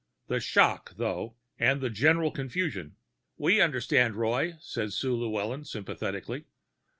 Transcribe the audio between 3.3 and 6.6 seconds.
"We understand, Roy," said Sue Llewellyn sympathetically.